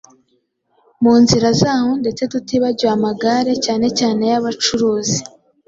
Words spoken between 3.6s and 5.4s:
cyane cyane ay’abacuruzi